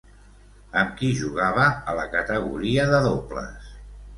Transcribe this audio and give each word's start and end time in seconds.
Amb 0.83 0.95
qui 1.01 1.09
jugava 1.19 1.67
a 1.93 1.97
la 1.99 2.07
categoria 2.17 2.89
de 2.95 3.03
dobles? 3.11 3.71